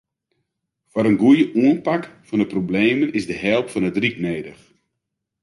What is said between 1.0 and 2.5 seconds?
in goeie oanpak fan de